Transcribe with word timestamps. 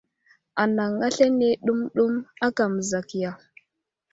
Anaŋ 0.61 0.93
aslane 1.07 1.47
ɗəmɗəm 1.65 2.13
aka 2.45 2.63
məzakiya. 2.73 3.31